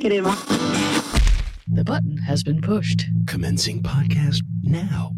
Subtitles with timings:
[0.00, 0.36] crema.
[1.66, 3.04] The button has been pushed.
[3.26, 5.12] Commencing podcast now.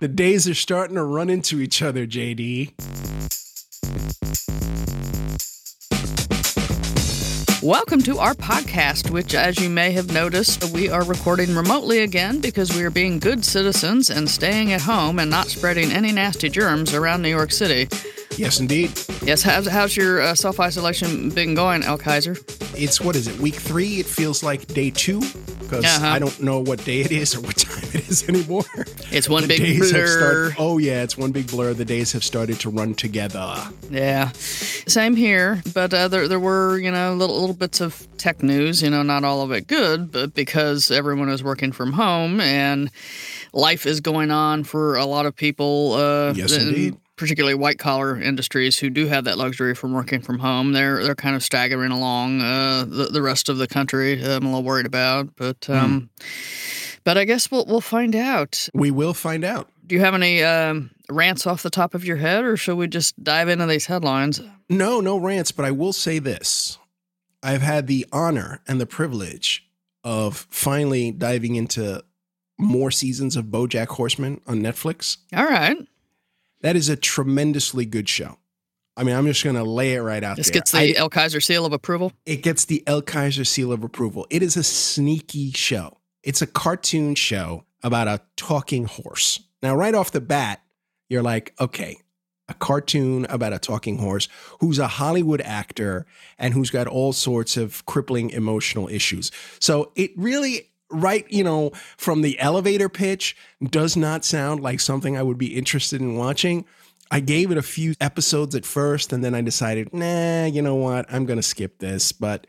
[0.00, 2.72] The days are starting to run into each other, JD.
[7.62, 12.40] Welcome to our podcast, which, as you may have noticed, we are recording remotely again
[12.40, 16.48] because we are being good citizens and staying at home and not spreading any nasty
[16.48, 17.88] germs around New York City.
[18.38, 18.92] Yes, indeed.
[19.22, 22.36] Yes, how's, how's your uh, self isolation been going, El Kaiser?
[22.76, 23.98] It's what is it, week three?
[23.98, 25.20] It feels like day two
[25.58, 26.06] because Uh-huh.
[26.06, 28.64] I don't know what day it is or what time it is anymore.
[29.10, 30.06] It's one The big blur.
[30.06, 31.74] started- oh, yeah, it's one big blur.
[31.74, 33.56] The days have started to run together.
[33.90, 35.60] Yeah, same here.
[35.74, 38.80] But uh, there, there were, you know, little little bits of tech news.
[38.82, 42.90] You know, not all of it good, but because everyone is working from home and
[43.52, 45.94] life is going on for a lot of people.
[45.94, 46.96] Uh, Yes, in indeed.
[47.18, 50.72] Particularly white collar industries who do have that luxury from working from home.
[50.72, 52.40] They're they're kind of staggering along.
[52.40, 55.34] Uh, the the rest of the country, I'm a little worried about.
[55.36, 56.10] But um,
[57.04, 58.68] but I guess we'll we'll find out.
[58.72, 59.68] We will find out.
[59.86, 62.86] Do you have any um, rants off the top of your head, or should we
[62.86, 64.40] just dive into these headlines?
[64.68, 66.78] No, no rants, but I will say this.
[67.42, 69.66] I've had the honor and the privilege
[70.04, 72.02] of finally diving into
[72.58, 75.18] more seasons of Bojack Horseman on Netflix.
[75.34, 75.76] All right.
[76.62, 78.38] That is a tremendously good show.
[78.96, 80.54] I mean, I'm just going to lay it right out This there.
[80.54, 82.12] gets the I- El Kaiser seal of approval.
[82.26, 84.26] it gets the El Kaiser seal of approval.
[84.28, 85.98] It is a sneaky show.
[86.24, 89.40] It's a cartoon show about a talking horse.
[89.62, 90.60] Now, right off the bat,
[91.08, 91.98] you're like, okay,
[92.48, 94.26] a cartoon about a talking horse
[94.60, 96.06] who's a Hollywood actor
[96.38, 99.30] and who's got all sorts of crippling emotional issues.
[99.60, 105.16] So it really, right, you know, from the elevator pitch, does not sound like something
[105.16, 106.64] I would be interested in watching.
[107.10, 110.74] I gave it a few episodes at first and then I decided, nah, you know
[110.74, 111.06] what?
[111.12, 112.12] I'm going to skip this.
[112.12, 112.46] But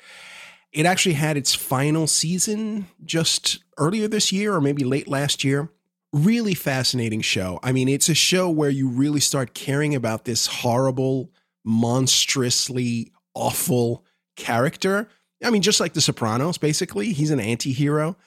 [0.71, 5.69] it actually had its final season just earlier this year or maybe late last year.
[6.11, 7.59] Really fascinating show.
[7.63, 11.31] I mean, it's a show where you really start caring about this horrible,
[11.63, 14.03] monstrously awful
[14.35, 15.07] character.
[15.44, 17.13] I mean, just like The Sopranos, basically.
[17.13, 18.17] He's an anti hero,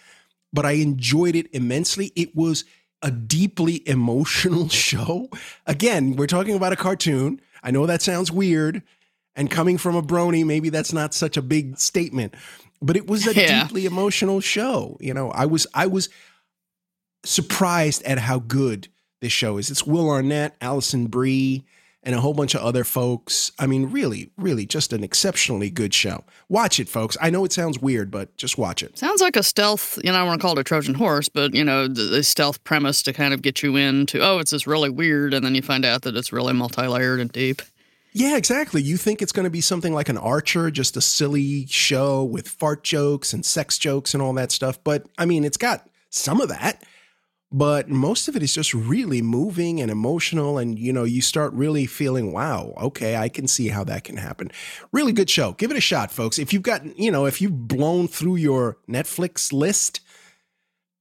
[0.53, 2.13] but I enjoyed it immensely.
[2.17, 2.65] It was
[3.03, 5.29] a deeply emotional show.
[5.67, 7.41] Again, we're talking about a cartoon.
[7.63, 8.83] I know that sounds weird.
[9.35, 12.35] And coming from a brony, maybe that's not such a big statement,
[12.83, 13.63] but it was a Yeah.
[13.65, 14.97] deeply emotional show.
[15.01, 16.09] You know, I was I was
[17.25, 18.89] surprised at how good
[19.21, 19.71] this show is.
[19.71, 21.65] It's Will Arnett, Alison Brie,
[22.03, 23.53] and a whole bunch of other folks.
[23.59, 26.25] I mean, really, really, just an exceptionally good show.
[26.49, 27.17] Watch it, folks.
[27.21, 28.99] I know it sounds weird, but just watch it.
[28.99, 31.55] Sounds like a stealth, you know, I want to call it a Trojan horse, but,
[31.55, 34.67] you know, the, the stealth premise to kind of get you into, oh, it's this
[34.67, 35.33] really weird.
[35.35, 37.63] And then you find out that it's really multi layered and deep.
[38.15, 38.83] Yeah, exactly.
[38.83, 42.47] You think it's going to be something like an Archer, just a silly show with
[42.47, 44.79] fart jokes and sex jokes and all that stuff.
[44.85, 46.85] But I mean, it's got some of that,
[47.53, 50.59] but most of it is just really moving and emotional.
[50.59, 54.17] And, you know, you start really feeling, wow, okay, I can see how that can
[54.17, 54.51] happen.
[54.91, 55.53] Really good show.
[55.53, 56.39] Give it a shot, folks.
[56.39, 60.01] If you've got, you know, if you've blown through your Netflix list,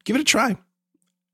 [0.04, 0.58] give it a try.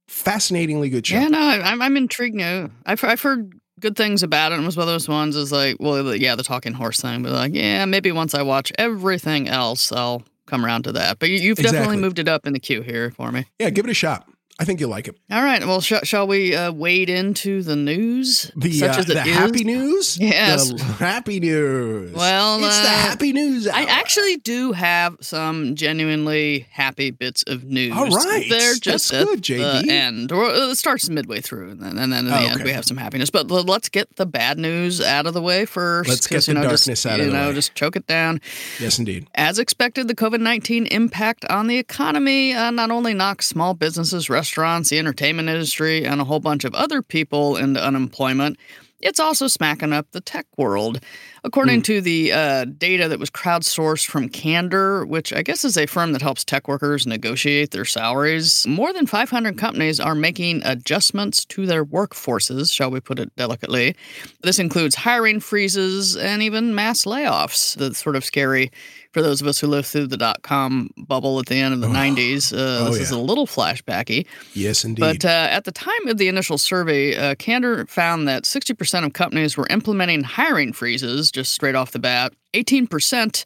[0.08, 1.20] Fascinatingly good show.
[1.20, 2.70] Yeah, no, I, I'm, I'm intrigued now.
[2.86, 4.56] I've, I've heard good things about it.
[4.56, 7.24] And it was one of those ones is like, well, yeah, the talking horse thing,
[7.24, 11.20] but like, yeah, maybe once I watch everything else, I'll come around to that.
[11.20, 12.02] But you, you've definitely Exactly.
[12.02, 13.46] moved it up in the queue here for me.
[13.60, 14.28] Yeah, give it a shot.
[14.60, 15.16] I think you'll like it.
[15.32, 15.64] All right.
[15.64, 18.52] Well, sh- shall we uh, wade into the news?
[18.56, 20.18] The, such uh, the happy news?
[20.20, 20.72] Yes.
[20.74, 22.12] The happy news.
[22.14, 23.68] Well, it's the uh, happy news.
[23.68, 27.94] I actually do have some genuinely happy bits of news.
[27.96, 28.48] All right.
[28.50, 29.84] They're just at good, JD.
[29.86, 30.32] the end.
[30.32, 32.64] Or it starts midway through, and then, and then in the Oh, end okay.
[32.64, 33.30] we have some happiness.
[33.30, 36.56] But let's get the bad news out of the way 1st Let's get the you
[36.56, 37.54] know, darkness just, out of you the know, way.
[37.54, 38.42] Just choke it down.
[38.80, 39.28] Yes, indeed.
[39.36, 44.32] As expected, the COVID 19 impact on the economy uh, not only knocks small businesses,
[44.32, 44.47] restaurants,
[44.90, 48.58] the entertainment industry, and a whole bunch of other people into unemployment,
[49.02, 51.00] it's also smacking up the tech world.
[51.48, 55.86] According to the uh, data that was crowdsourced from Candor, which I guess is a
[55.86, 61.46] firm that helps tech workers negotiate their salaries, more than 500 companies are making adjustments
[61.46, 63.96] to their workforces, shall we put it delicately.
[64.44, 67.76] This includes hiring freezes and even mass layoffs.
[67.78, 68.70] That's sort of scary
[69.14, 71.80] for those of us who lived through the dot com bubble at the end of
[71.82, 72.54] the 90s.
[72.54, 74.28] Uh, Oh, this is a little flashbacky.
[74.54, 75.00] Yes, indeed.
[75.00, 79.14] But uh, at the time of the initial survey, uh, Candor found that 60% of
[79.14, 82.34] companies were implementing hiring freezes just straight off the bat.
[82.54, 83.46] 18%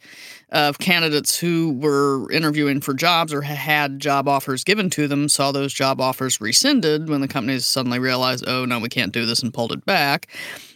[0.52, 5.52] of candidates who were interviewing for jobs or had job offers given to them saw
[5.52, 9.44] those job offers rescinded when the companies suddenly realized, oh, no, we can't do this
[9.44, 10.28] and pulled it back.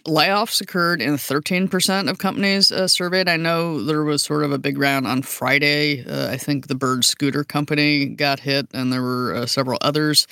[0.06, 3.30] Layoffs occurred in 13% of companies uh, surveyed.
[3.30, 6.06] I know there was sort of a big round on Friday.
[6.06, 10.28] Uh, I think the Bird Scooter Company got hit, and there were uh, several others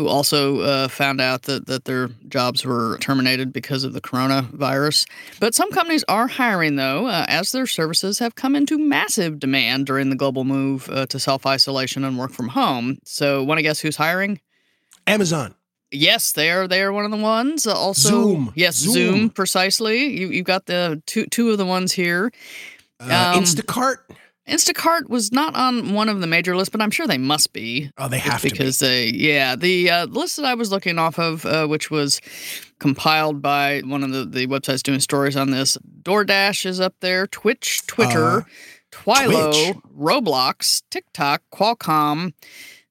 [0.00, 5.06] who also uh, found out that, that their jobs were terminated because of the coronavirus.
[5.40, 9.84] But some companies are hiring, though, uh, as their services have come into massive demand
[9.86, 12.98] during the global move uh, to self isolation and work from home.
[13.04, 14.40] So, want to guess who's hiring?
[15.06, 15.54] Amazon.
[15.90, 16.66] Yes, they are.
[16.66, 17.66] They are one of the ones.
[17.66, 18.52] Also, Zoom.
[18.54, 18.92] Yes, Zoom.
[18.92, 19.30] Zoom.
[19.30, 20.06] precisely.
[20.06, 22.32] You you got the two two of the ones here.
[23.00, 23.96] Uh, Um, Instacart.
[24.50, 27.90] Instacart was not on one of the major lists, but I'm sure they must be.
[27.96, 28.50] Oh, they have to be.
[28.50, 32.20] because they yeah the uh, list that I was looking off of, uh, which was
[32.78, 35.78] compiled by one of the, the websites doing stories on this.
[36.02, 38.42] DoorDash is up there, Twitch, Twitter, Uh,
[38.90, 39.84] Twilio, Twitch.
[39.96, 42.32] Roblox, TikTok, Qualcomm.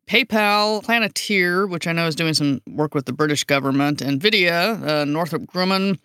[0.07, 5.05] PayPal, Palantir, which I know is doing some work with the British government, Nvidia, uh,
[5.05, 5.99] Northrop Grumman,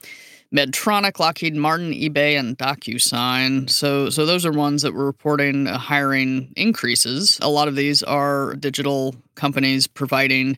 [0.54, 3.68] Medtronic, Lockheed Martin, eBay, and DocuSign.
[3.68, 7.40] So, so those are ones that were reporting uh, hiring increases.
[7.42, 10.56] A lot of these are digital companies providing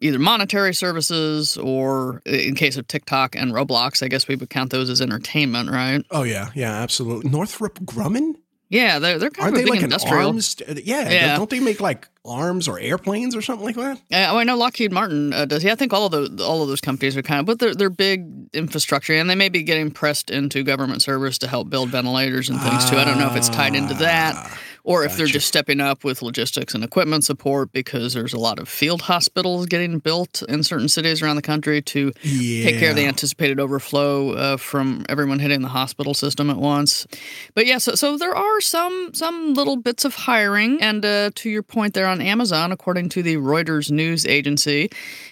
[0.00, 4.70] either monetary services or, in case of TikTok and Roblox, I guess we would count
[4.70, 6.04] those as entertainment, right?
[6.10, 7.30] Oh yeah, yeah, absolutely.
[7.30, 8.34] Northrop Grumman.
[8.70, 10.20] Yeah, they're they're kind Aren't of they big like industrial.
[10.20, 10.56] an arms?
[10.84, 11.36] Yeah, Yeah.
[11.36, 13.96] Don't they make like arms or airplanes or something like that?
[14.12, 15.64] Uh, oh, I know Lockheed Martin uh, does.
[15.64, 17.74] Yeah, I think all of the all of those companies are kind of, but they're
[17.74, 21.88] they're big infrastructure, and they may be getting pressed into government service to help build
[21.90, 22.96] ventilators and things too.
[22.96, 26.22] I don't know if it's tied into that, Or if they're just stepping up with
[26.22, 30.88] logistics and equipment support because there's a lot of field hospitals getting built in certain
[30.88, 32.64] cities around the country to Yeah.
[32.64, 37.06] take care of the anticipated overflow uh, from everyone hitting the hospital system at once.
[37.54, 41.50] But yeah, so, so there are some some little bits of hiring, and uh, to
[41.50, 44.90] your point there on Amazon, according to the Reuters news agency,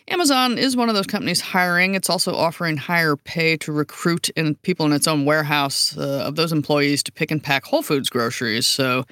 [0.08, 1.94] Amazon is one of those companies hiring.
[1.94, 6.36] It's also offering higher pay to recruit in people in its own warehouse uh, of
[6.36, 8.66] those employees to pick and pack Whole Foods groceries.
[8.66, 9.04] So.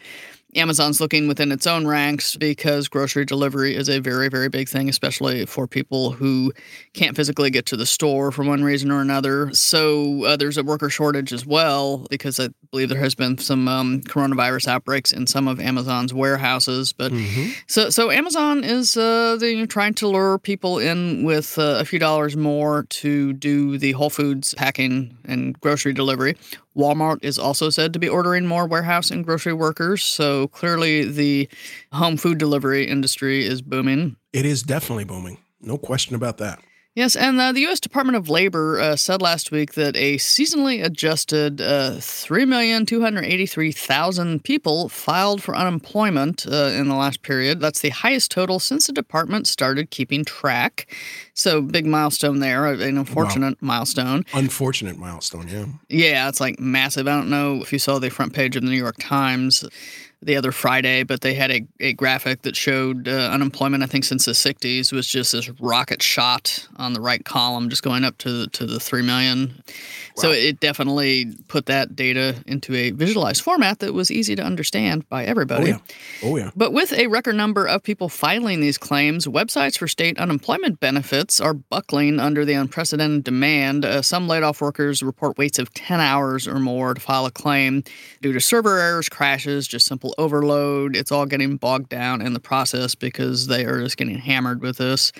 [0.56, 4.88] Amazon's looking within its own ranks because grocery delivery is a very, very big thing,
[4.88, 6.52] especially for people who
[6.94, 9.52] can't physically get to the store for one reason or another.
[9.52, 13.68] So uh, there's a worker shortage as well because I believe there has been some
[13.68, 16.92] um, coronavirus outbreaks in some of Amazon's warehouses.
[16.92, 17.54] But Mhm.
[17.66, 21.98] so, so Amazon is uh, they, trying to lure people in with uh, a few
[21.98, 26.36] dollars more to do the Whole Foods packing and grocery delivery.
[26.76, 30.04] Walmart is also said to be ordering more warehouse and grocery workers.
[30.04, 31.48] So clearly, the
[31.92, 34.16] home food delivery industry is booming.
[34.32, 35.38] It is definitely booming.
[35.60, 36.60] No question about that.
[36.96, 37.78] Yes, and uh, the U.S.
[37.78, 45.42] Department of Labor uh, said last week that a seasonally adjusted uh, 3,283,000 people filed
[45.42, 47.60] for unemployment uh, in the last period.
[47.60, 50.90] That's the highest total since the department started keeping track.
[51.34, 54.24] So, big milestone there, an unfortunate milestone.
[54.32, 55.48] Unfortunate milestone.
[55.48, 55.66] Yeah.
[55.90, 57.06] Yeah, it's like massive.
[57.06, 59.66] I don't know if you saw the front page of the New York Times
[60.22, 64.04] the other Friday, but they had a, a graphic that showed uh, unemployment, I think,
[64.04, 68.16] since the 60s was just this rocket shot on the right column, just going up
[68.18, 69.62] to the, to the 3 million.
[70.16, 75.06] So it definitely put that data into a visualized format that was easy to understand
[75.10, 75.64] by everybody.
[75.64, 75.78] Oh yeah.
[76.22, 76.50] Oh yeah.
[76.56, 81.38] But with a record number of people filing these claims, websites for state unemployment benefits
[81.38, 83.84] are buckling under the unprecedented demand.
[83.84, 87.30] Uh, some laid off workers report waits of 10 hours or more to file a
[87.30, 87.84] claim
[88.22, 90.96] due to server errors, crashes, just simple overload.
[90.96, 94.78] It's all getting bogged down in the process because they are just getting hammered with
[94.78, 95.12] this.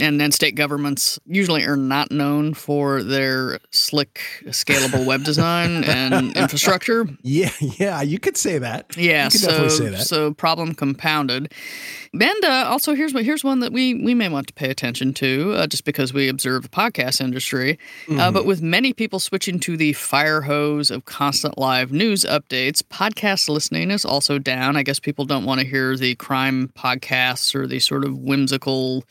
[0.00, 6.36] And then state governments usually are not known for their slick, scalable web design and
[6.36, 7.06] infrastructure.
[7.22, 7.50] Yeah.
[7.60, 8.02] Yeah.
[8.02, 8.96] You could say that.
[8.96, 10.06] Yeah, You could so definitely say that.
[10.06, 11.52] so problem compounded.
[12.14, 15.14] And uh, also here's what here's one that we we may want to pay attention
[15.14, 17.78] to, uh, just because we observe the podcast industry.
[18.08, 18.34] Uh, Mm-hmm.
[18.34, 23.48] but with many people switching to the fire hose of constant live news updates, podcast
[23.48, 24.76] listening is also down.
[24.76, 29.04] I guess people don't want to hear the crime podcasts or the sort of whimsical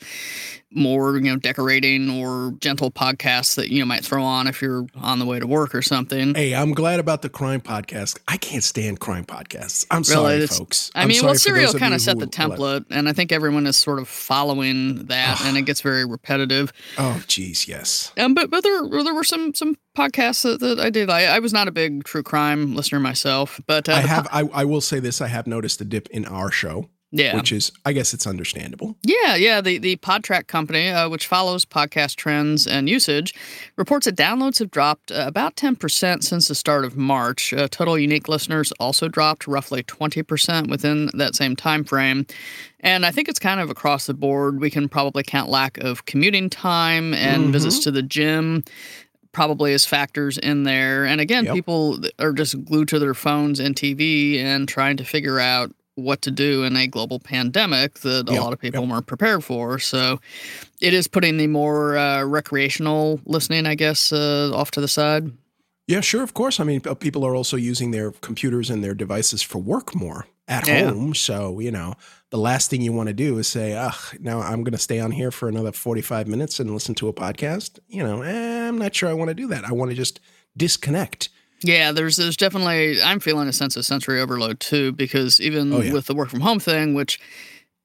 [0.74, 4.86] more you know decorating or gentle podcasts that you know might throw on if you're
[4.96, 6.34] on the way to work or something.
[6.34, 8.18] Hey, I'm glad about the crime podcast.
[8.28, 9.86] I can't stand crime podcasts.
[9.90, 10.90] I'm Really, sorry, folks.
[10.94, 13.98] I mean, well, Serial kind of set the template, and I think everyone is sort
[13.98, 16.72] of following that, and it gets very repetitive.
[16.98, 18.12] Oh, geez, yes.
[18.18, 21.10] Um, but but there there were some some podcasts that, that I did.
[21.10, 24.14] I, I was not a big true crime listener myself, but uh, I the po-
[24.14, 24.28] have.
[24.32, 25.20] I, I will say this.
[25.20, 26.88] I have noticed a dip in our show.
[27.14, 27.36] Yeah.
[27.36, 28.96] which is, I guess, it's understandable.
[29.02, 29.60] Yeah, yeah.
[29.60, 33.34] The the Podtrac company, uh, which follows podcast trends and usage,
[33.76, 37.52] reports that downloads have dropped uh, about ten percent since the start of March.
[37.52, 42.26] Uh, total unique listeners also dropped roughly twenty percent within that same time frame.
[42.80, 44.58] And I think it's kind of across the board.
[44.60, 47.52] We can probably count lack of commuting time and Mhm.
[47.52, 48.64] visits to the gym
[49.32, 51.04] probably as factors in there.
[51.06, 51.54] And again, Yep.
[51.54, 56.22] people are just glued to their phones and TV and trying to figure out what
[56.22, 59.78] to do in a global pandemic that a Yep, lot of people weren't prepared for.
[59.78, 60.20] So
[60.80, 65.30] it is putting the more uh, recreational listening, I guess, uh, off to the side.
[65.88, 66.60] Yeah, sure, of course.
[66.60, 70.66] I mean, people are also using their computers and their devices for work more at
[70.66, 70.90] Yeah.
[70.92, 71.14] home.
[71.14, 71.94] So, you know,
[72.30, 75.00] the last thing you want to do is say, ugh, now I'm going to stay
[75.00, 77.78] on here for another 45 minutes and listen to a podcast.
[77.88, 79.64] You know, eh, I'm not sure I want to do that.
[79.64, 80.20] I want to just
[80.56, 81.28] disconnect.
[81.64, 85.80] Yeah, there's there's definitely I'm feeling a sense of sensory overload too because even Oh,
[85.80, 85.92] yeah.
[85.92, 87.20] with the work from home thing, which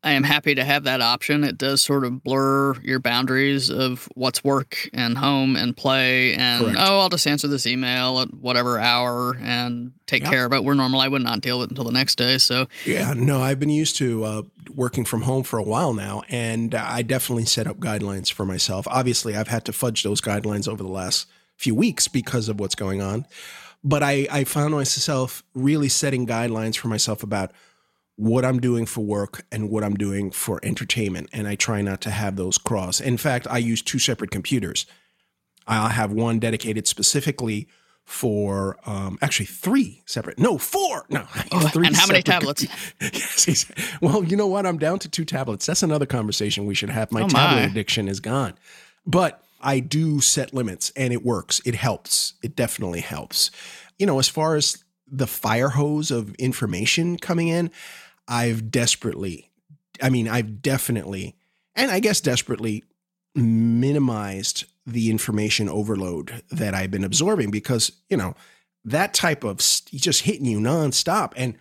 [0.03, 4.07] I am happy to have that option, it does sort of blur your boundaries of
[4.13, 6.77] what's work and home and play and Correct.
[6.79, 10.63] oh, I'll just answer this email at whatever hour and take care of it.
[10.63, 12.37] Where normally I would not deal with it until the next day.
[12.37, 14.41] So Yeah, no, I've been used to uh,
[14.73, 18.87] working from home for a while now, and I definitely set up guidelines for myself.
[18.89, 22.75] Obviously, I've had to fudge those guidelines over the last few weeks because of what's
[22.75, 23.25] going on.
[23.87, 27.51] But I, I found myself really setting guidelines for myself about
[28.17, 31.29] what I'm doing for work and what I'm doing for entertainment.
[31.31, 32.99] And I try not to have those cross.
[32.99, 34.87] In fact, I use two separate computers.
[35.67, 37.69] I'll have one dedicated specifically
[38.03, 41.05] for um, actually three separate, no, four.
[41.09, 42.65] No, Oh, three and how many tablets?
[43.01, 43.65] yes,
[44.01, 44.65] well, you know what?
[44.65, 45.65] I'm down to two tablets.
[45.65, 47.09] That's another conversation we should have.
[47.13, 48.53] My Oh, tablet addiction is gone.
[49.05, 51.61] But I do set limits and it works.
[51.65, 52.33] It helps.
[52.43, 53.51] It definitely helps.
[53.97, 57.71] You know, as far as the fire hose of information coming in,
[58.27, 59.49] I've desperately,
[60.01, 61.35] I mean, I've definitely,
[61.75, 62.83] and I guess desperately
[63.35, 68.35] minimized the information overload that I've been absorbing because, you know,
[68.85, 71.55] that type of st- just hitting you nonstop and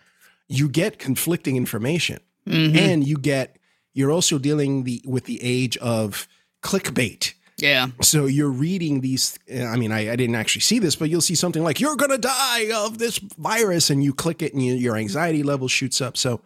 [0.49, 2.77] you get conflicting information Mhm.
[2.77, 3.57] and you get
[3.95, 6.29] you're also dealing the with the age of
[6.63, 10.95] clickbait yeah, so you're reading these uh, i mean I, I didn't actually see this
[10.95, 14.53] but you'll see something like you're gonna die of this virus and you click it
[14.53, 16.17] and you, your anxiety level shoots up.
[16.17, 16.43] So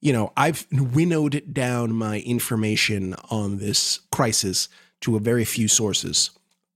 [0.00, 4.68] you know i've winnowed down my information on this crisis
[5.00, 6.30] to a very few sources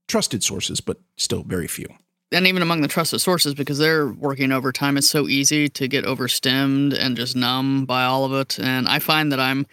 [0.07, 1.87] trusted sources but still very few.
[2.33, 6.05] And even among the trusted sources because they're working overtime it's so easy to get
[6.05, 8.59] overstimmed and just numb by all of it.
[8.59, 9.65] And i find that i'm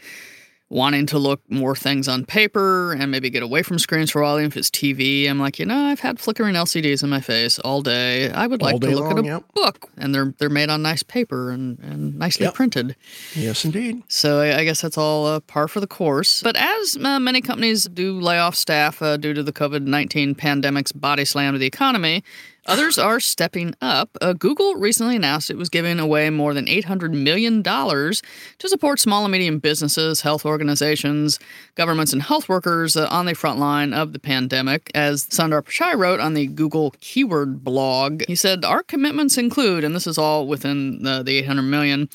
[0.70, 4.25] wanting to look more things on paper and maybe get away from screens for a
[4.25, 7.20] while even if it's tv i'm like you know i've had flickering lcds in my
[7.20, 9.44] face all day i would All like to look at a yep.
[9.54, 12.54] book and they're they're made on nice paper and, and nicely Yep.
[12.54, 12.96] printed
[13.34, 16.42] yes indeed so I, I guess that's all uh, par for the course.
[16.42, 20.34] But as uh, many companies do lay off staff uh, due to the COVID 19
[20.34, 22.22] pandemic's body slam to the economy,
[22.68, 24.16] others are stepping up.
[24.20, 29.25] Uh, Google recently announced it was giving away more than $800 million to support small
[29.25, 31.40] and medium businesses, health organizations,
[31.75, 34.90] governments, and health workers uh, on the front line of the pandemic.
[34.94, 39.94] As Sundar Pichai wrote on the Google Keyword blog, he said, Our commitments include, and
[39.94, 42.08] this is all within the, the 800 million,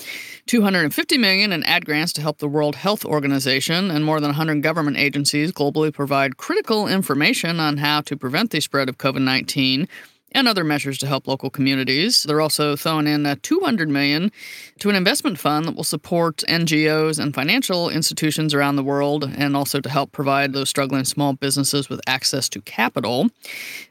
[0.45, 4.61] 250 million in ad grants to help the World Health Organization and more than 100
[4.61, 9.87] government agencies globally provide critical information on how to prevent the spread of COVID-19
[10.33, 12.23] and other measures to help local communities.
[12.23, 14.31] They're also throwing in uh, 200 million
[14.79, 19.55] to an investment fund that will support NGOs and financial institutions around the world and
[19.55, 23.29] also to help provide those struggling small businesses with access to capital.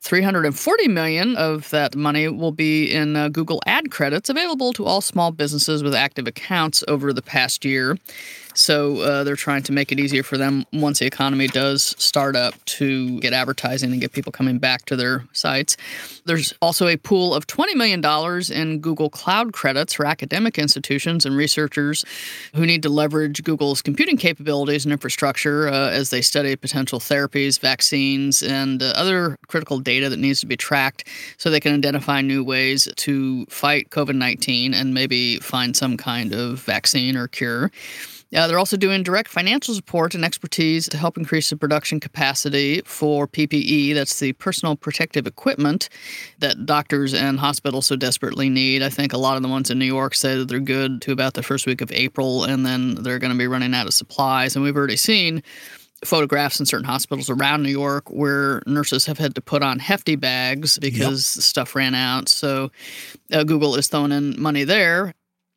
[0.00, 5.00] 340 million of that money will be in uh, Google ad credits available to all
[5.00, 7.96] small businesses with active accounts over the past year.
[8.54, 12.36] So uh, they're trying to make it easier for them once the economy does start
[12.36, 15.76] up to get advertising and get people coming back to their sites.
[16.24, 18.02] There's also a pool of $20 million
[18.52, 22.04] in Google Cloud credits for academic institutions and researchers
[22.54, 27.58] who need to leverage Google's computing capabilities and infrastructure uh, as they study potential therapies,
[27.58, 32.20] vaccines, and uh, other critical data that needs to be tracked so they can identify
[32.20, 37.70] new ways to fight COVID 19 and maybe find some kind of vaccine or cure.
[38.34, 42.80] Uh, they're also doing direct financial support and expertise to help increase the production capacity
[42.84, 43.94] for PPE.
[43.94, 45.88] That's the personal protective equipment
[46.38, 48.82] that doctors and hospitals so desperately need.
[48.82, 51.12] I think a lot of the ones in New York say that they're good to
[51.12, 53.94] about the first week of April, and then they're going to be running out of
[53.94, 54.56] supplies.
[54.56, 55.42] And we've already seen
[56.04, 60.16] photographs in certain hospitals around New York where nurses have had to put on hefty
[60.16, 62.28] bags because the stuff ran out.
[62.28, 62.70] So
[63.32, 65.14] uh, Google is throwing in money there.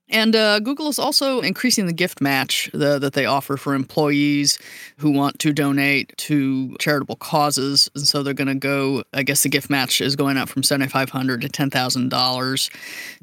[0.09, 4.59] And uh, Google is also increasing the gift match the, that they offer for employees
[4.97, 7.89] who want to donate to charitable causes.
[7.95, 10.62] And so they're going to go, I guess the gift match is going up from
[10.62, 12.69] $7,500 to $10,000.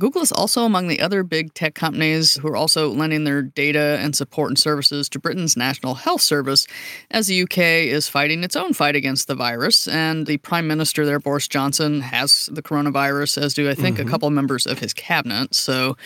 [0.00, 3.98] Google is also among the other big tech companies who are also lending their data
[4.00, 6.66] and support and services to Britain's National Health Service
[7.12, 9.86] as the UK is fighting its own fight against the virus.
[9.86, 14.08] And the Prime Minister there, Boris Johnson, has the coronavirus, as do I think mm-hmm.
[14.08, 15.54] a couple of members of his cabinet.
[15.54, 15.96] So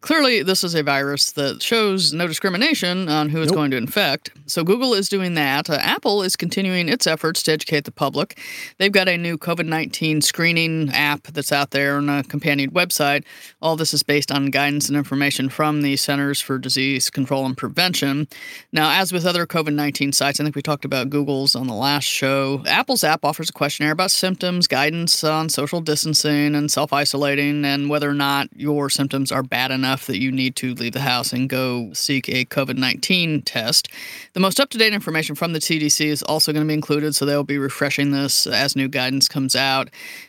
[0.00, 3.56] Clearly, this is a virus that shows no discrimination on who it's nope.
[3.56, 4.30] going to infect.
[4.46, 5.68] So, Google is doing that.
[5.70, 8.38] Uh, Apple is continuing its efforts to educate the public.
[8.78, 13.24] They've got a new COVID 19 screening app that's out there on a companion website.
[13.62, 17.56] All this is based on guidance and information from the Centers for Disease Control and
[17.56, 18.28] Prevention.
[18.72, 21.74] Now, as with other COVID 19 sites, I think we talked about Google's on the
[21.74, 26.92] last show, Apple's app offers a questionnaire about symptoms, guidance on social distancing and self
[26.92, 30.74] isolating, and whether or not your symptoms are bad enough enough that you need to
[30.74, 33.88] leave the house and go seek a COVID 19 test.
[34.32, 37.14] The most up to date information from the CDC is also going to be included,
[37.14, 39.88] so they'll be refreshing this as new guidance comes out.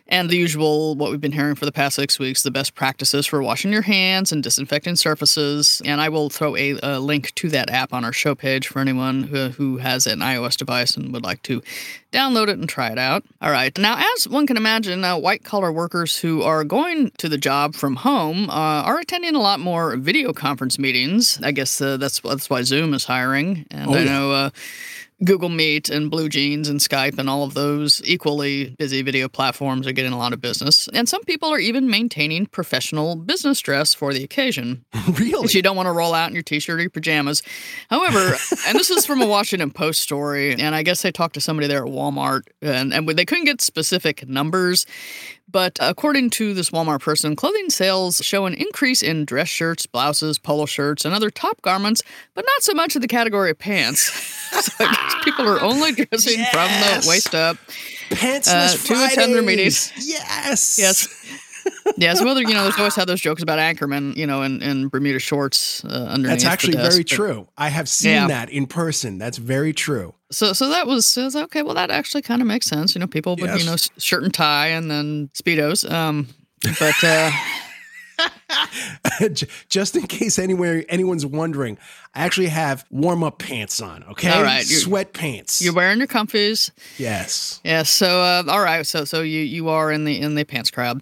[0.09, 3.25] And the usual, what we've been hearing for the past six weeks, the best practices
[3.25, 5.81] for washing your hands and disinfecting surfaces.
[5.83, 8.79] And I will throw a, a link to that app on our show page for
[8.79, 11.61] anyone who, who has an iOS device and would like to
[12.13, 13.23] download it and try it out.
[13.41, 13.77] All right.
[13.77, 17.75] Now, as one can imagine, uh, white collar workers who are going to the job
[17.75, 21.39] from home uh, are attending a lot more video conference meetings.
[21.41, 23.65] I guess uh, that's, that's why Zoom is hiring.
[23.71, 24.31] And oh, I know.
[24.31, 24.49] Uh,
[25.23, 29.87] Google Meet and Blue Jeans and Skype and all of those equally busy video platforms
[29.87, 30.87] are getting a lot of business.
[30.93, 34.85] And some people are even maintaining professional business dress for the occasion.
[35.17, 35.51] Really?
[35.51, 37.41] You don't want to roll out in your t shirt or your pajamas.
[37.89, 38.35] However,
[38.67, 41.67] and this is from a Washington Post story, and I guess they talked to somebody
[41.67, 44.85] there at Walmart and, and they couldn't get specific numbers.
[45.49, 50.37] But according to this Walmart person, clothing sales show an increase in dress shirts, blouses,
[50.37, 54.01] polo shirts, and other top garments, but not so much in the category of pants.
[54.61, 54.85] so
[55.23, 56.51] people are only dressing yes.
[56.51, 57.57] from the waist up.
[58.09, 59.91] Pantsless uh, to attend their meetings.
[59.97, 60.77] Yes.
[60.77, 61.43] Yes
[61.97, 64.61] yeah, some other, you know, there's always had those jokes about Anchorman, you know, in,
[64.61, 66.41] in Bermuda shorts uh, underneath.
[66.41, 67.47] That's actually desk, very true.
[67.57, 68.27] I have seen yeah.
[68.27, 69.17] that in person.
[69.17, 70.13] That's very true.
[70.31, 71.61] So, so that was, was okay.
[71.61, 72.95] Well, that actually kind of makes sense.
[72.95, 73.59] You know, people would yes.
[73.63, 75.89] you know shirt and tie and then speedos.
[75.89, 76.27] Um,
[76.79, 77.31] but uh,
[79.69, 81.77] Just in case anywhere anyone's wondering,
[82.13, 84.03] I actually have warm up pants on.
[84.03, 85.61] Okay, all right, sweat pants.
[85.61, 86.71] You're wearing your comfies.
[86.97, 87.61] Yes.
[87.63, 87.89] Yes.
[87.89, 88.85] So, uh, all right.
[88.85, 91.01] So, so you you are in the in the pants crowd.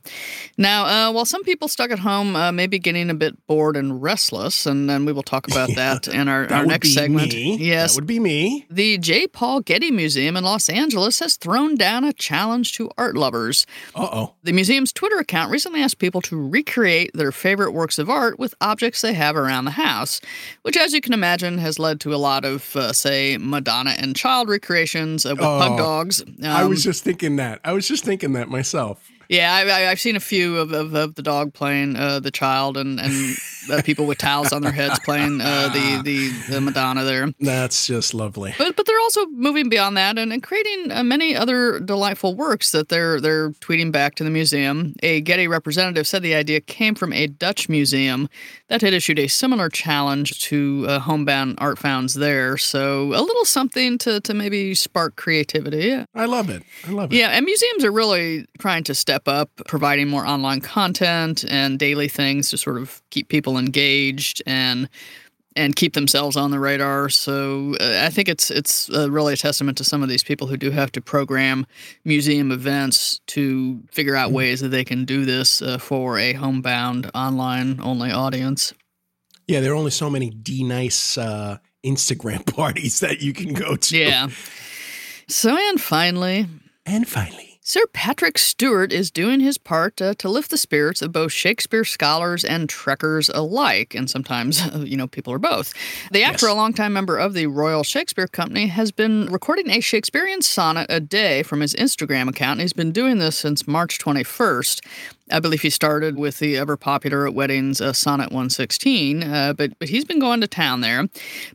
[0.57, 3.77] Now, uh, while some people stuck at home uh, may be getting a bit bored
[3.77, 7.33] and restless, and then we will talk about that in our, our next segment.
[7.33, 7.57] Me.
[7.57, 8.65] Yes, that would be me.
[8.69, 9.27] The J.
[9.27, 13.65] Paul Getty Museum in Los Angeles has thrown down a challenge to art lovers.
[13.95, 14.33] Uh oh.
[14.43, 18.53] The museum's Twitter account recently asked people to recreate their favorite works of art with
[18.61, 20.21] objects they have around the house,
[20.63, 24.15] which, as you can imagine, has led to a lot of, uh, say, Madonna and
[24.15, 26.21] child recreations uh, with oh, pug dogs.
[26.21, 27.59] Um, I was um, just thinking that.
[27.63, 29.09] I was just thinking that myself.
[29.29, 32.77] Yeah, I, have seen a few of, of, of, the dog playing uh, the child
[32.77, 33.35] and and
[33.71, 37.31] uh, people with towels on their heads playing uh, the, the the Madonna there.
[37.39, 38.53] That's just lovely.
[38.57, 42.71] But but they're also moving beyond that and, and creating uh, many other delightful works
[42.71, 44.93] that they're they're tweeting back to the museum.
[45.03, 48.29] A Getty representative said the idea came from a Dutch museum
[48.69, 52.57] that had issued a similar challenge to uh, homebound art founds there.
[52.57, 56.05] So a little something to to maybe spark creativity.
[56.13, 56.63] I love it.
[56.87, 57.17] I love it.
[57.17, 61.79] Yeah, and museums are really trying to step step up providing more online content and
[61.79, 64.89] daily things to sort of keep people engaged and
[65.55, 67.09] and keep themselves on the radar.
[67.09, 70.47] So uh, I think it's it's uh, really a testament to some of these people
[70.47, 71.65] who do have to program
[72.03, 77.09] museum events to figure out ways that they can do this uh, for a homebound
[77.15, 78.73] online only audience.
[79.47, 83.97] Yeah, there are only so many D-Nice uh, Instagram parties that you can go to.
[83.97, 84.29] Yeah.
[85.27, 86.47] So and finally,
[86.85, 91.11] and finally, Sir Patrick Stewart is doing his part uh, to lift the spirits of
[91.11, 95.73] both Shakespeare scholars and trekkers alike, and sometimes, you know, people are both.
[96.11, 96.53] The actor, yes.
[96.53, 100.99] a longtime member of the Royal Shakespeare Company, has been recording a Shakespearean sonnet a
[100.99, 104.81] day from his Instagram account, and he's been doing this since March 21st.
[105.31, 109.77] I believe he started with the ever popular at weddings uh, Sonnet 116, uh, but
[109.79, 111.07] but he's been going to town there.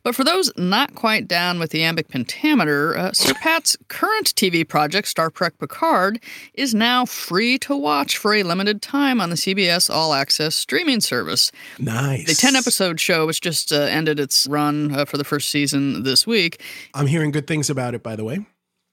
[0.02, 4.66] But for those not quite down with the iambic pentameter, uh, Sir Pat's current TV
[4.66, 6.20] project, Star Trek Picard,
[6.54, 11.00] is now free to watch for a limited time on the CBS All Access streaming
[11.00, 11.52] service.
[11.78, 12.26] Nice.
[12.26, 16.02] The 10 episode show, which just uh, ended its run uh, for the first season
[16.02, 16.61] this week.
[16.94, 18.46] I'm hearing good things about it, by the way.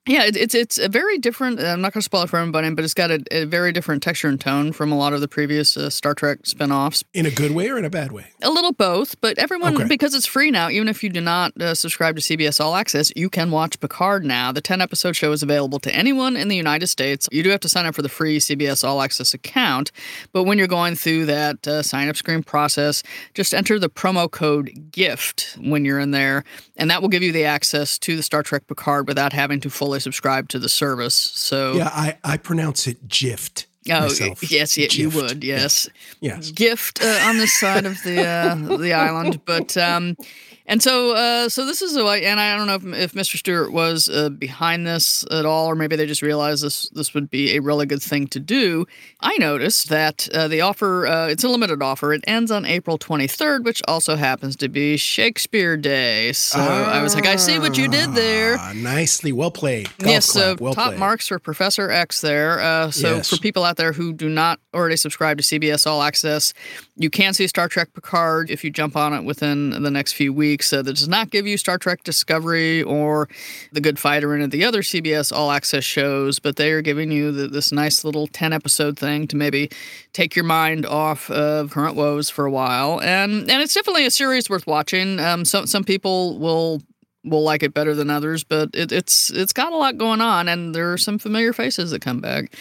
[0.07, 1.59] Yeah, it, it's it's a very different.
[1.59, 4.01] I'm not going to spoil it for everybody, but it's got a, a, very different
[4.01, 7.03] texture and tone from a lot of the previous uh, Star Trek spinoffs.
[7.13, 8.27] In a good way or in a bad way?
[8.41, 9.87] A little both, but everyone Okay.
[9.87, 10.69] because it's free now.
[10.69, 14.23] Even if you do not uh, subscribe to CBS All Access, you can watch Picard
[14.23, 14.51] now.
[14.53, 17.27] The 10 episode show is available to anyone in the United States.
[17.31, 19.91] You do have to sign up for the free CBS All Access account,
[20.31, 24.31] but when you're going through that uh, sign up screen process, just enter the promo
[24.31, 26.45] code GIFT when you're in there,
[26.77, 29.69] and that will give you the access to the Star Trek Picard without having to
[29.69, 31.15] fully subscribe to the service.
[31.15, 33.65] So Yeah, I, I pronounce it GIFT.
[33.89, 34.51] Oh myself.
[34.51, 35.43] yes, yeah, you would.
[35.45, 35.87] Yes,
[36.19, 36.51] Yes.
[36.51, 40.17] gift uh, on this side of the uh, the island, but um,
[40.67, 43.37] and so uh, so this is a way, and I don't know if, if Mr.
[43.37, 47.29] Stewart was uh, behind this at all, or maybe they just realized this this would
[47.29, 48.85] be a really good thing to do.
[49.21, 52.13] I noticed that uh, the offer uh, it's a limited offer.
[52.13, 56.33] It ends on April 23rd, which also happens to be Shakespeare Day.
[56.33, 58.57] So I was like, I see what you did there.
[58.59, 59.31] Ah, nicely.
[59.31, 59.85] Well played.
[59.99, 60.99] Golf Yes, so well top played.
[60.99, 62.59] marks for Professor X there.
[62.59, 63.29] Uh, so Yes.
[63.29, 66.53] for people out there who do not already subscribe to CBS All Access,
[66.97, 70.33] you can see Star Trek Picard if you jump on it within the next few
[70.33, 70.56] weeks.
[70.61, 73.29] Uh, that does not give you Star Trek Discovery or
[73.71, 76.81] The Good Fight or any of the other CBS All Access shows, but they are
[76.81, 79.69] giving you the, this nice little 10 episode thing to maybe
[80.13, 83.01] take your mind off of current woes for a while.
[83.01, 85.19] And and it's definitely a series worth watching.
[85.19, 86.81] Um, some some people will
[87.23, 90.47] will like it better than others, but it, it's it's got a lot going on,
[90.47, 92.53] and there are some familiar faces that come back.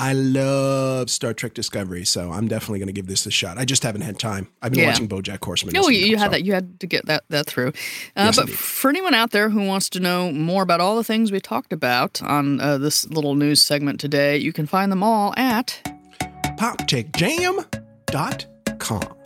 [0.00, 3.58] I love Star Trek Discovery, so I'm definitely going to give this a shot.
[3.58, 4.48] I just haven't had time.
[4.62, 4.86] I've been Yeah.
[4.88, 5.74] watching BoJack Horseman.
[5.74, 6.44] No, you, had so- that.
[6.44, 7.68] You had to get that that through.
[8.16, 11.04] Uh, Yes, but for anyone out there who wants to know more about all the
[11.04, 15.02] things we talked about on uh, this little news segment today, you can find them
[15.02, 15.80] all at
[16.56, 19.16] PopTechJam.com.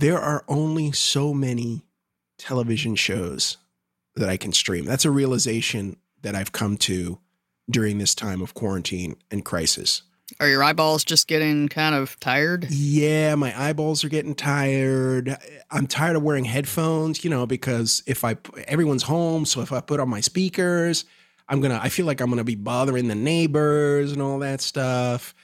[0.00, 1.82] There are only so many
[2.38, 3.56] television shows
[4.14, 4.84] that I can stream.
[4.84, 7.18] That's a realization that I've come to
[7.68, 10.02] during this time of quarantine and crisis.
[10.38, 12.68] Are your eyeballs just getting kind of tired?
[12.70, 15.36] Yeah, my eyeballs are getting tired.
[15.72, 18.36] I'm tired of wearing headphones, you know, because if I
[18.68, 21.06] everyone's home, so if I put on my speakers,
[21.48, 24.38] I'm going to I feel like I'm going to be bothering the neighbors and all
[24.38, 25.34] that stuff.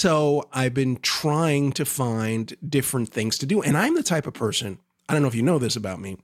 [0.00, 4.34] So, I've been trying to find different things to do, and I'm the type of
[4.34, 4.78] person,
[5.08, 6.18] I don't know if you know this about me,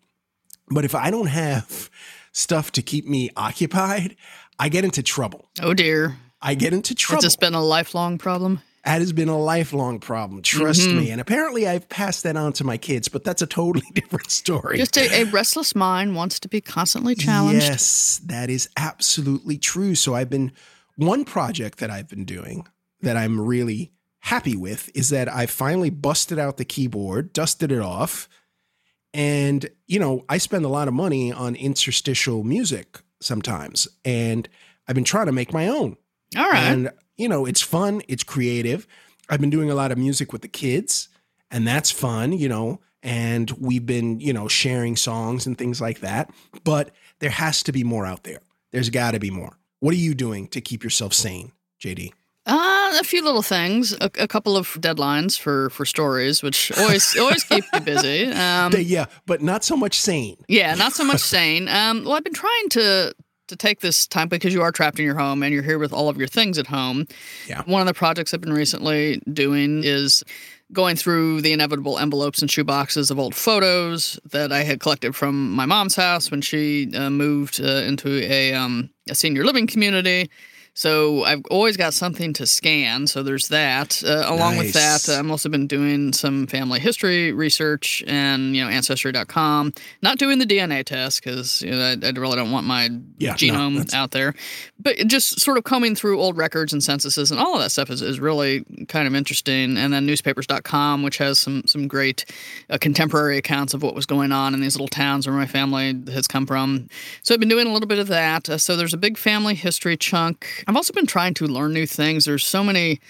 [0.69, 1.89] but if I don't have
[2.33, 4.15] stuff to keep me occupied,
[4.59, 5.49] I get into trouble.
[5.63, 7.23] Oh dear, I get into trouble.
[7.23, 8.61] has this been a lifelong problem?
[8.85, 10.99] That has been a lifelong problem, trust Mm-hmm.
[10.99, 11.11] me.
[11.11, 14.77] And apparently, I've passed that on to my kids, but that's a totally different story.
[14.77, 17.63] Just a, a restless mind wants to be constantly challenged.
[17.65, 19.95] Yes, that is absolutely true.
[19.95, 20.53] So, I've been
[20.97, 22.67] one project that I've been doing
[23.03, 27.81] that I'm really happy with is that I finally busted out the keyboard, dusted it
[27.81, 28.29] off.
[29.12, 33.88] And, you know, I spend a lot of money on interstitial music sometimes.
[34.05, 34.49] And
[34.88, 35.97] I've been trying to make my own.
[36.37, 36.62] All right.
[36.62, 38.87] And, you know, it's fun, it's creative.
[39.29, 41.09] I've been doing a lot of music with the kids,
[41.51, 46.01] and that's fun, you know, and we've been, you know, sharing songs and things like
[46.01, 46.31] that.
[46.65, 48.41] But there has to be more out there.
[48.73, 49.59] There's got to be more.
[49.81, 52.12] What are you doing to keep yourself sane, JD?
[52.45, 57.17] Uh, a few little things, a, a couple of deadlines for for stories, which always
[57.21, 58.27] always keep me busy.
[58.33, 60.37] Um, yeah, but not so much sane.
[60.49, 61.69] yeah, not so much sane.
[61.69, 63.15] Um, well, I've been trying to
[63.49, 65.93] to take this time because you are trapped in your home and you're here with
[65.93, 67.07] all of your things at home.
[67.47, 67.63] Yeah.
[67.67, 70.25] One of the projects I've been recently doing is
[70.73, 75.53] going through the inevitable envelopes and shoeboxes of old photos that I had collected from
[75.53, 80.31] my mom's house when she uh, moved uh, into a um, a senior living community.
[80.75, 83.07] So I've always got something to scan.
[83.07, 84.03] So there's that.
[84.05, 88.65] Uh, along with that, uh, I'm also been doing some family history research and you
[88.65, 89.75] know ancestry.com.
[90.01, 93.35] Not doing the DNA test because you know, I, I really don't want my Yeah,
[93.35, 94.35] genome that's- out there.
[94.81, 97.91] But just sort of combing through old records and censuses and all of that stuff
[97.91, 99.77] is, is really kind of interesting.
[99.77, 102.25] And then newspapers.com, which has some some great
[102.71, 106.03] uh, contemporary accounts of what was going on in these little towns where my family
[106.13, 106.89] has come from.
[107.23, 108.49] So I've been doing a little bit of that.
[108.49, 110.62] Uh, so there's a big family history chunk.
[110.66, 112.25] I've also been trying to learn new things.
[112.25, 113.01] There's so many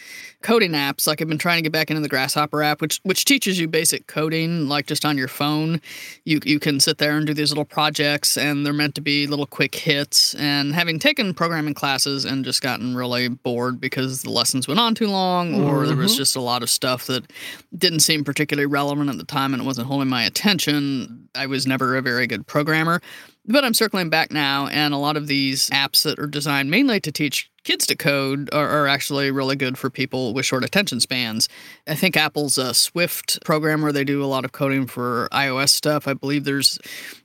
[0.43, 1.07] coding apps.
[1.07, 3.69] Like I've been trying to get back into the Grasshopper app, which which teaches you
[3.69, 5.81] basic coding, like just on your phone.
[6.25, 9.27] You you can sit there and do these little projects, and they're meant to be
[9.27, 10.35] little quick hits.
[10.35, 14.95] And having taken programming classes and just gotten really bored because the lessons went on
[14.95, 16.19] too long, or there was mm-hmm.
[16.19, 17.31] just a lot of stuff that
[17.77, 21.29] didn't seem particularly relevant at the time, and it wasn't holding my attention.
[21.35, 23.01] I was never a very good programmer.
[23.47, 27.01] But I'm circling back now, and a lot of these apps that are designed mainly
[27.01, 31.01] to teach kids to code are, are actually really good for people with short attention
[31.01, 31.49] spans.
[31.87, 35.71] I think Apple's uh, Swift program, where they do a lot of coding for iOS
[35.71, 36.79] stuff, I believe there's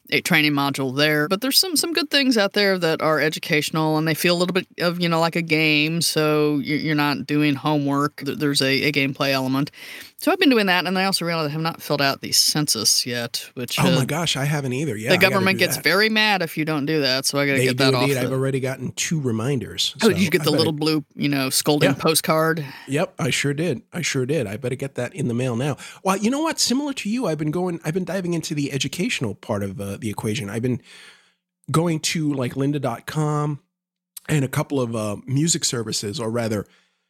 [0.09, 1.27] a training module there.
[1.27, 4.39] But there's some some good things out there that are educational and they feel a
[4.39, 8.21] little bit of you know like a game, so you're not doing homework.
[8.25, 9.71] There's a, a gameplay element.
[10.19, 12.31] So I've been doing that, and I also realized I have not filled out the
[12.31, 13.51] census yet.
[13.53, 14.97] Which oh uh, my gosh, I haven't either.
[14.97, 15.83] Yeah, the government gets that.
[15.83, 17.27] very mad if you don't do that.
[17.27, 18.09] So I got to get that off.
[18.09, 19.93] The, I've already gotten two reminders.
[19.97, 21.95] Oh, so did you get the little blue, you know, scolding yeah.
[21.95, 22.65] postcard?
[22.87, 23.83] Yep, I sure did.
[23.93, 24.47] I sure did.
[24.47, 25.77] I better get that in the mail now.
[26.03, 26.59] Well, you know what?
[26.59, 27.79] Similar to you, I've been going.
[27.85, 30.49] I've been diving into the educational part of uh, the equation.
[30.49, 30.81] I've been
[31.69, 33.59] going to like lynda.com
[34.29, 36.65] and a couple of uh, music services, or rather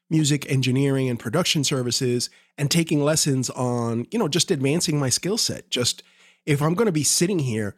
[0.10, 5.38] music engineering and production services and taking lessons on, you know, just advancing my skill
[5.38, 5.70] set.
[5.70, 6.04] Just
[6.46, 7.76] if I'm going to be sitting here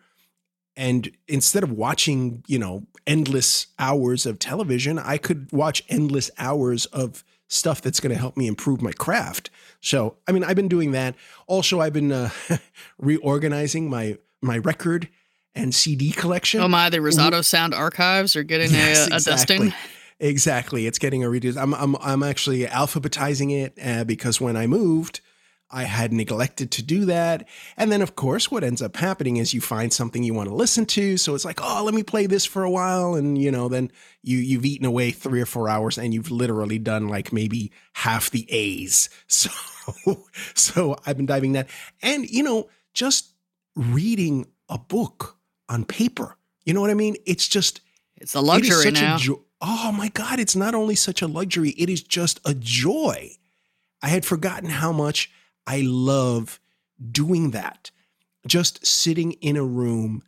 [0.76, 6.86] and instead of watching, you know, endless hours of television, I could watch endless hours
[6.88, 9.50] of stuff that's going to help me improve my craft.
[9.82, 11.16] So, I mean, I've been doing that.
[11.48, 12.30] Also, I've been uh,
[12.98, 15.10] reorganizing my my record
[15.56, 16.62] and CD collection.
[16.62, 19.58] Oh my, the Rosado Sound Archives are getting yes, a, a exactly.
[19.58, 19.89] dusting.
[20.20, 20.86] Exactly.
[20.86, 21.56] It's getting a reduce.
[21.56, 25.22] I'm, I'm, I'm actually alphabetizing it uh, because when I moved,
[25.72, 27.48] I had neglected to do that.
[27.78, 30.56] And then, of course, what ends up happening is you find something you want to
[30.56, 31.16] listen to.
[31.18, 33.14] So it's like, oh, let me play this for a while.
[33.14, 33.92] And, you know, then
[34.24, 38.30] you, you've eaten away three or four hours and you've literally done like maybe half
[38.32, 39.10] the A's.
[39.28, 39.50] So,
[40.54, 41.68] so I've been diving that.
[42.04, 43.34] And, you know, just
[43.76, 47.16] reading a book on paper, you know what I mean?
[47.26, 47.82] It's just,
[48.18, 49.16] it's a luxury it now.
[49.16, 52.54] A jo- oh my God, it's not only such a luxury, it is just a
[52.54, 53.32] joy.
[54.02, 55.32] I had forgotten how much
[55.68, 56.60] I love
[57.12, 57.92] doing that.
[58.48, 60.24] Just sitting in a room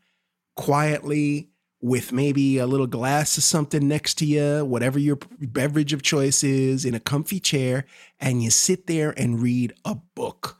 [0.56, 1.50] quietly
[1.82, 6.44] with maybe a little glass of something next to you, whatever your beverage of choice
[6.44, 7.86] is, in a comfy chair,
[8.20, 10.58] and you sit there and read a book.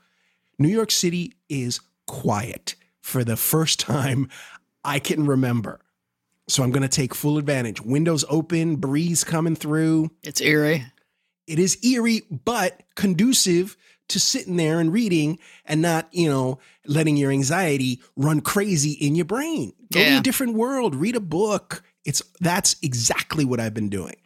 [0.58, 4.28] New York City is quiet for the first time
[4.84, 5.80] I can remember.
[6.52, 7.80] So I'm going to take full advantage.
[7.80, 10.10] Windows open, breeze coming through.
[10.22, 10.84] It's eerie.
[11.46, 13.74] It is eerie, but conducive
[14.08, 19.14] to sitting there and reading and not, you know, letting your anxiety run crazy in
[19.14, 19.72] your brain.
[19.94, 20.10] Go yeah.
[20.10, 21.82] to a different world, read a book.
[22.04, 24.16] It's that's exactly what I've been doing.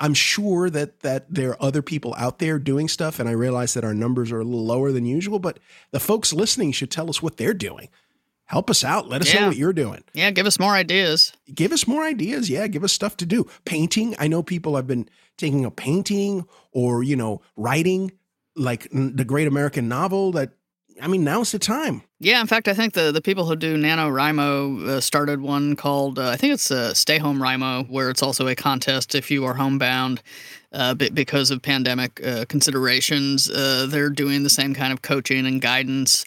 [0.00, 3.74] I'm sure that that there are other people out there doing stuff, and I realize
[3.74, 5.58] that our numbers are a little lower than usual, but
[5.90, 7.90] the folks listening should tell us what they're doing
[8.46, 9.08] help us out.
[9.08, 9.40] Let us yeah.
[9.40, 10.02] know what you're doing.
[10.14, 11.32] Yeah, give us more ideas.
[11.54, 12.48] Give us more ideas.
[12.48, 13.46] Yeah, give us stuff to do.
[13.64, 14.14] Painting.
[14.18, 18.12] I know people have been taking a painting or, you know, writing
[18.54, 20.52] like the great American novel that
[21.00, 22.02] I mean, now's the time.
[22.20, 26.18] Yeah, in fact, I think the, the people who do NaNoWriMo uh, started one called,
[26.18, 29.44] uh, I think it's uh, Stay Home Wrimo, where it's also a contest if you
[29.44, 30.22] are homebound
[30.72, 33.48] uh, because of pandemic uh, considerations.
[33.50, 36.24] Uh, they're doing the same kind of coaching and guidance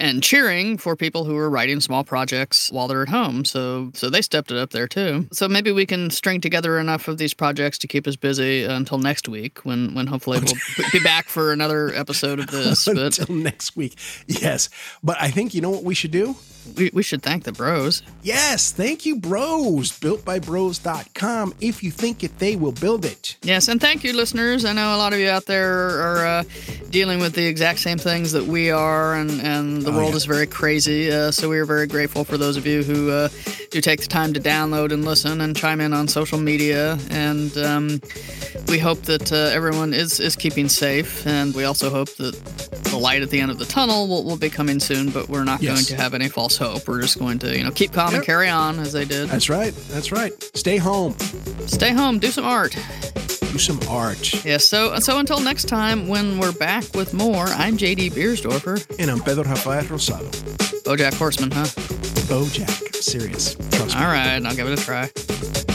[0.00, 3.44] and cheering for people who are writing small projects while they're at home.
[3.44, 5.28] So, so they stepped it up there too.
[5.32, 8.98] So maybe we can string together enough of these projects to keep us busy until
[8.98, 12.86] next week, when when hopefully we'll be back for another episode of this.
[12.86, 14.70] But until next week, yes.
[15.02, 16.36] But I think you know what we should do.
[16.76, 18.02] We, we should thank the bros.
[18.22, 19.98] Yes, thank you, bros.
[19.98, 21.54] Builtbybros.com.
[21.60, 23.36] If you think it, they will build it.
[23.42, 24.64] Yes, and thank you, listeners.
[24.64, 26.44] I know a lot of you out there are uh,
[26.90, 30.16] dealing with the exact same things that we are, and, and the oh, world yeah.
[30.16, 31.10] is very crazy.
[31.10, 33.28] Uh, so we are very grateful for those of you who uh,
[33.70, 36.98] do take the time to download and listen and chime in on social media.
[37.10, 38.00] And um,
[38.68, 41.26] we hope that uh, everyone is, is keeping safe.
[41.26, 42.34] And we also hope that
[42.84, 45.44] the light at the end of the tunnel will, will be coming soon, but we're
[45.44, 45.74] not yes.
[45.74, 46.86] going to have any false hope.
[46.86, 48.18] We're just going to, you know, keep calm yep.
[48.18, 49.28] and carry on as they did.
[49.28, 49.74] That's right.
[49.88, 50.32] That's right.
[50.56, 51.16] Stay home.
[51.66, 52.18] Stay home.
[52.18, 52.76] Do some art.
[53.50, 54.32] Do some art.
[54.32, 54.44] Yes.
[54.44, 58.98] Yeah, so so until next time, when we're back with more, I'm JD Biersdorfer.
[59.00, 60.30] And I'm Pedro Rafael Rosado.
[60.84, 61.64] Bojack Horseman, huh?
[62.28, 62.94] Bojack.
[62.94, 63.56] Serious.
[63.72, 64.06] Trust All me.
[64.06, 65.69] right, I'll give it a try.